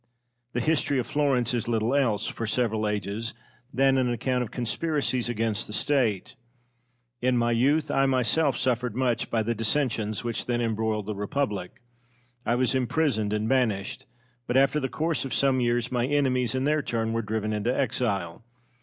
[0.53, 3.35] The history of Florence is little else, for several ages,
[3.71, 6.33] than an account of conspiracies against the State.
[7.21, 11.83] In my youth I myself suffered much by the dissensions which then embroiled the Republic.
[12.47, 14.07] I was imprisoned and banished,
[14.47, 17.71] but after the course of some years my enemies, in their turn, were driven into
[17.71, 18.43] exile.